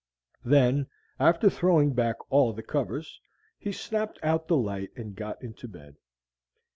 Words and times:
Then, 0.43 0.87
after 1.19 1.47
throwing 1.47 1.93
back 1.93 2.15
all 2.31 2.53
the 2.53 2.63
covers, 2.63 3.21
he 3.59 3.71
snapped 3.71 4.17
out 4.23 4.47
the 4.47 4.57
light 4.57 4.89
and 4.95 5.15
got 5.15 5.39
into 5.43 5.67
bed. 5.67 5.97